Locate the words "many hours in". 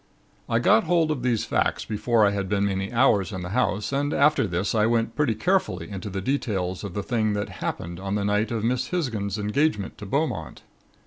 2.65-3.43